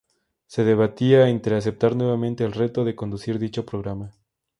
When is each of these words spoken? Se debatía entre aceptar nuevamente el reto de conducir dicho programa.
Se 0.47 0.63
debatía 0.63 1.29
entre 1.29 1.55
aceptar 1.55 1.95
nuevamente 1.95 2.43
el 2.43 2.53
reto 2.53 2.83
de 2.83 2.95
conducir 2.95 3.37
dicho 3.37 3.67
programa. 3.67 4.11